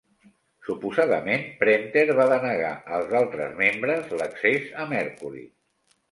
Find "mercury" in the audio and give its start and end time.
4.95-5.43